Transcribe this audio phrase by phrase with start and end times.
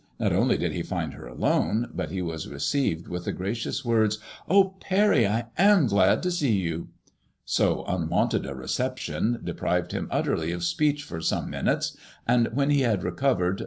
[0.19, 4.21] Not only did he find her alone, but he was received with the gracious words:*^
[4.49, 6.87] Oh, Parry, I am glad to see you/'
[7.45, 11.95] So unwonted a reception de prived him utterly of speech for some minutes,
[12.27, 13.59] and when he had recovered.